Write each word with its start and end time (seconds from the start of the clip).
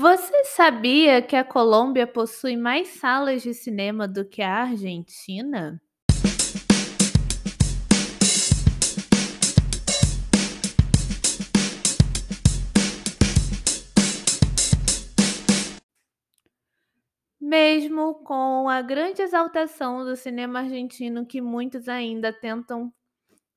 Você 0.00 0.44
sabia 0.44 1.20
que 1.20 1.34
a 1.34 1.42
Colômbia 1.42 2.06
possui 2.06 2.56
mais 2.56 2.86
salas 2.86 3.42
de 3.42 3.52
cinema 3.52 4.06
do 4.06 4.24
que 4.24 4.40
a 4.40 4.62
Argentina? 4.62 5.82
Mesmo 17.40 18.22
com 18.22 18.68
a 18.68 18.80
grande 18.80 19.20
exaltação 19.20 20.04
do 20.04 20.14
cinema 20.14 20.60
argentino 20.60 21.26
que 21.26 21.40
muitos 21.40 21.88
ainda 21.88 22.32
tentam 22.32 22.94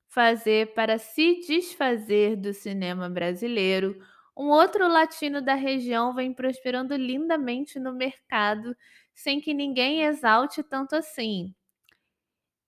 fazer 0.08 0.74
para 0.74 0.98
se 0.98 1.38
desfazer 1.46 2.34
do 2.34 2.52
cinema 2.52 3.08
brasileiro, 3.08 3.96
um 4.36 4.48
outro 4.48 4.88
latino 4.88 5.40
da 5.42 5.54
região 5.54 6.14
vem 6.14 6.32
prosperando 6.34 6.94
lindamente 6.96 7.78
no 7.78 7.92
mercado, 7.92 8.76
sem 9.14 9.40
que 9.40 9.54
ninguém 9.54 10.02
exalte 10.04 10.62
tanto 10.62 10.94
assim. 10.96 11.54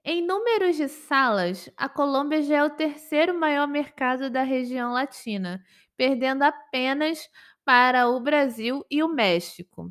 Em 0.05 0.23
números 0.27 0.77
de 0.77 0.89
salas, 0.89 1.71
a 1.77 1.89
Colômbia 1.89 2.43
já 2.43 2.57
é 2.59 2.65
o 2.65 2.71
terceiro 2.71 3.39
maior 3.39 3.67
mercado 3.67 4.29
da 4.31 4.43
região 4.43 4.93
latina, 4.93 5.63
perdendo 5.97 6.43
apenas 6.43 7.29
para 7.65 8.09
o 8.09 8.21
Brasil 8.21 8.85
e 8.91 9.03
o 9.03 9.09
México. 9.09 9.91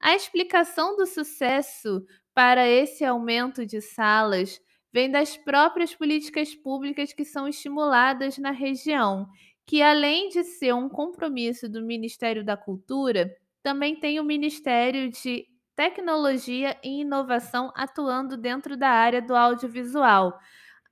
A 0.00 0.14
explicação 0.16 0.96
do 0.96 1.06
sucesso 1.06 2.04
para 2.34 2.66
esse 2.66 3.04
aumento 3.04 3.64
de 3.64 3.80
salas 3.80 4.60
vem 4.92 5.08
das 5.10 5.36
próprias 5.36 5.94
políticas 5.94 6.54
públicas 6.54 7.12
que 7.12 7.24
são 7.24 7.46
estimuladas 7.46 8.38
na 8.38 8.50
região, 8.50 9.28
que 9.66 9.82
além 9.82 10.28
de 10.28 10.44
ser 10.44 10.74
um 10.74 10.88
compromisso 10.88 11.68
do 11.68 11.82
Ministério 11.82 12.44
da 12.44 12.56
Cultura, 12.56 13.34
também 13.62 13.96
tem 13.96 14.18
o 14.20 14.24
Ministério 14.24 15.10
de 15.10 15.46
Tecnologia 15.76 16.78
e 16.82 17.00
Inovação 17.00 17.72
atuando 17.74 18.36
dentro 18.36 18.76
da 18.76 18.88
área 18.88 19.22
do 19.22 19.34
audiovisual, 19.34 20.38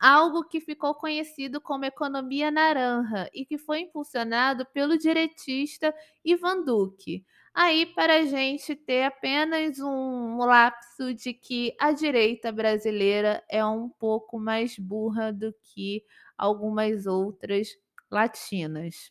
algo 0.00 0.44
que 0.44 0.60
ficou 0.60 0.94
conhecido 0.94 1.60
como 1.60 1.84
economia 1.84 2.50
naranja 2.50 3.28
e 3.34 3.44
que 3.44 3.58
foi 3.58 3.80
impulsionado 3.80 4.64
pelo 4.72 4.96
diretista 4.96 5.94
Ivan 6.24 6.64
Duque. 6.64 7.24
Aí, 7.52 7.84
para 7.86 8.18
a 8.18 8.24
gente 8.24 8.74
ter 8.76 9.04
apenas 9.04 9.78
um 9.80 10.38
lapso 10.38 11.12
de 11.12 11.34
que 11.34 11.74
a 11.80 11.92
direita 11.92 12.52
brasileira 12.52 13.42
é 13.50 13.64
um 13.66 13.88
pouco 13.88 14.38
mais 14.38 14.78
burra 14.78 15.32
do 15.32 15.52
que 15.74 16.02
algumas 16.38 17.06
outras 17.06 17.68
latinas. 18.10 19.10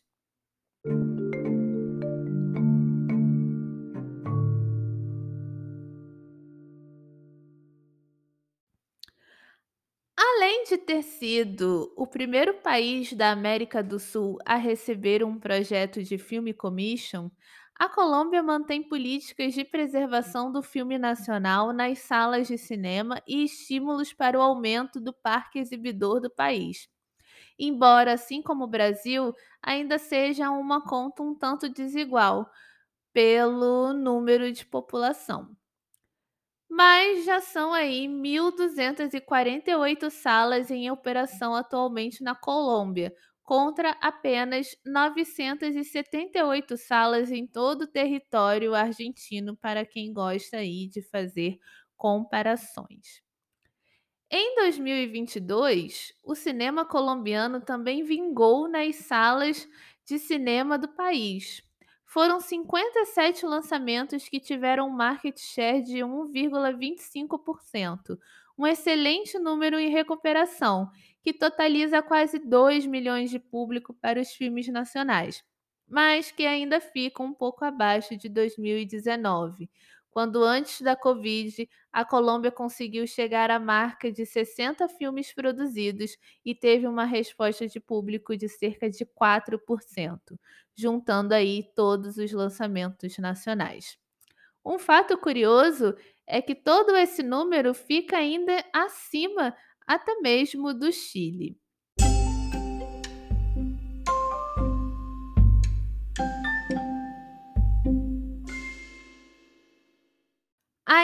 Além 10.16 10.64
de 10.64 10.78
ter 10.78 11.02
sido 11.02 11.92
o 11.96 12.06
primeiro 12.06 12.54
país 12.62 13.12
da 13.12 13.30
América 13.30 13.82
do 13.82 13.98
Sul 13.98 14.38
a 14.44 14.56
receber 14.56 15.24
um 15.24 15.38
projeto 15.38 16.02
de 16.02 16.18
filme 16.18 16.52
commission, 16.52 17.30
a 17.78 17.88
Colômbia 17.88 18.42
mantém 18.42 18.82
políticas 18.86 19.54
de 19.54 19.64
preservação 19.64 20.52
do 20.52 20.62
filme 20.62 20.98
nacional 20.98 21.72
nas 21.72 22.00
salas 22.00 22.46
de 22.46 22.58
cinema 22.58 23.22
e 23.26 23.44
estímulos 23.44 24.12
para 24.12 24.38
o 24.38 24.42
aumento 24.42 25.00
do 25.00 25.12
parque 25.12 25.58
exibidor 25.58 26.20
do 26.20 26.30
país. 26.30 26.88
Embora, 27.60 28.12
assim 28.14 28.42
como 28.42 28.64
o 28.64 28.68
Brasil, 28.68 29.32
ainda 29.62 29.98
seja 29.98 30.50
uma 30.50 30.82
conta 30.84 31.22
um 31.22 31.34
tanto 31.34 31.68
desigual 31.68 32.50
pelo 33.12 33.92
número 33.94 34.52
de 34.52 34.64
população. 34.66 35.56
Mas 36.68 37.24
já 37.24 37.40
são 37.40 37.72
aí 37.72 38.06
1.248 38.08 40.08
salas 40.10 40.70
em 40.70 40.90
operação 40.90 41.54
atualmente 41.54 42.22
na 42.22 42.34
Colômbia, 42.34 43.12
contra 43.42 43.90
apenas 44.00 44.68
978 44.86 46.76
salas 46.76 47.30
em 47.32 47.46
todo 47.46 47.82
o 47.82 47.86
território 47.88 48.74
argentino, 48.74 49.56
para 49.56 49.84
quem 49.84 50.12
gosta 50.12 50.58
aí 50.58 50.88
de 50.88 51.02
fazer 51.10 51.58
comparações. 51.96 53.20
Em 54.32 54.54
2022, 54.54 56.14
o 56.22 56.36
cinema 56.36 56.84
colombiano 56.84 57.60
também 57.60 58.04
vingou 58.04 58.68
nas 58.68 58.94
salas 58.96 59.68
de 60.04 60.18
cinema 60.20 60.78
do 60.78 60.86
país. 60.88 61.62
Foram 62.06 62.38
57 62.40 63.44
lançamentos 63.44 64.28
que 64.28 64.38
tiveram 64.38 64.86
um 64.88 64.92
market 64.92 65.36
share 65.38 65.82
de 65.82 65.98
1,25%, 65.98 68.16
um 68.56 68.64
excelente 68.66 69.36
número 69.38 69.78
em 69.80 69.90
recuperação, 69.90 70.88
que 71.22 71.32
totaliza 71.32 72.02
quase 72.02 72.38
2 72.38 72.86
milhões 72.86 73.30
de 73.30 73.38
público 73.40 73.92
para 73.94 74.20
os 74.20 74.30
filmes 74.30 74.68
nacionais, 74.68 75.42
mas 75.88 76.30
que 76.30 76.46
ainda 76.46 76.80
fica 76.80 77.20
um 77.22 77.34
pouco 77.34 77.64
abaixo 77.64 78.16
de 78.16 78.28
2019, 78.28 79.68
quando 80.10 80.42
antes 80.42 80.80
da 80.82 80.96
Covid 80.96 81.68
a 81.92 82.04
Colômbia 82.04 82.50
conseguiu 82.50 83.06
chegar 83.06 83.50
à 83.50 83.58
marca 83.58 84.10
de 84.12 84.26
60 84.26 84.88
filmes 84.88 85.32
produzidos 85.32 86.16
e 86.44 86.54
teve 86.54 86.86
uma 86.86 87.04
resposta 87.04 87.66
de 87.66 87.80
público 87.80 88.36
de 88.36 88.48
cerca 88.48 88.90
de 88.90 89.04
4%, 89.06 90.38
juntando 90.76 91.34
aí 91.34 91.64
todos 91.74 92.16
os 92.16 92.32
lançamentos 92.32 93.16
nacionais. 93.18 93.98
Um 94.64 94.78
fato 94.78 95.16
curioso 95.18 95.94
é 96.26 96.42
que 96.42 96.54
todo 96.54 96.96
esse 96.96 97.22
número 97.22 97.74
fica 97.74 98.16
ainda 98.18 98.64
acima 98.72 99.54
até 99.86 100.14
mesmo 100.20 100.74
do 100.74 100.92
Chile. 100.92 101.58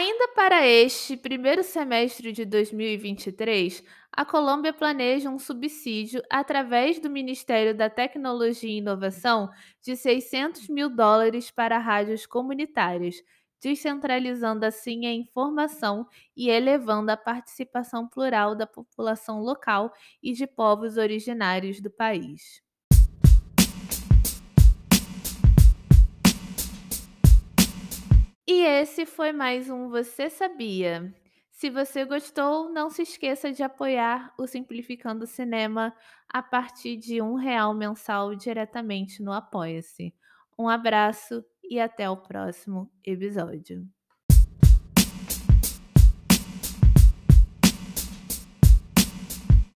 Ainda 0.07 0.29
para 0.29 0.65
este 0.65 1.17
primeiro 1.17 1.61
semestre 1.65 2.31
de 2.31 2.45
2023, 2.45 3.83
a 4.09 4.23
Colômbia 4.23 4.71
planeja 4.71 5.29
um 5.29 5.37
subsídio 5.37 6.23
através 6.29 6.97
do 6.97 7.09
Ministério 7.09 7.75
da 7.75 7.89
Tecnologia 7.89 8.69
e 8.69 8.77
Inovação 8.77 9.49
de 9.81 9.97
600 9.97 10.69
mil 10.69 10.89
dólares 10.89 11.51
para 11.51 11.77
rádios 11.77 12.25
comunitárias, 12.25 13.21
descentralizando 13.61 14.65
assim 14.65 15.05
a 15.05 15.13
informação 15.13 16.07
e 16.37 16.49
elevando 16.49 17.11
a 17.11 17.17
participação 17.17 18.07
plural 18.07 18.55
da 18.55 18.65
população 18.65 19.41
local 19.41 19.91
e 20.23 20.31
de 20.31 20.47
povos 20.47 20.95
originários 20.95 21.81
do 21.81 21.91
país. 21.91 22.65
Esse 28.67 29.05
foi 29.05 29.31
mais 29.31 29.69
um 29.69 29.89
Você 29.89 30.29
Sabia? 30.29 31.13
Se 31.51 31.69
você 31.69 32.03
gostou, 32.03 32.69
não 32.69 32.89
se 32.89 33.01
esqueça 33.01 33.51
de 33.51 33.63
apoiar 33.63 34.33
o 34.37 34.45
Simplificando 34.45 35.25
Cinema 35.25 35.95
a 36.27 36.43
partir 36.43 36.97
de 36.97 37.21
um 37.21 37.35
real 37.35 37.73
mensal 37.73 38.35
diretamente 38.35 39.23
no 39.23 39.31
Apoia-se. 39.31 40.13
Um 40.59 40.67
abraço 40.67 41.43
e 41.63 41.79
até 41.79 42.09
o 42.09 42.17
próximo 42.17 42.91
episódio. 43.05 43.87